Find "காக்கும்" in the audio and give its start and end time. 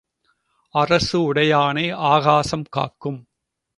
2.69-3.21